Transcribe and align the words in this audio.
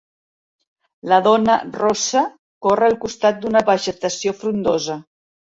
La 1.11 1.19
dona 1.27 1.57
rossa 1.81 2.25
corre 2.69 2.89
al 2.89 2.97
costat 3.05 3.39
d'una 3.45 3.65
vegetació 3.71 4.37
frondosa. 4.43 4.99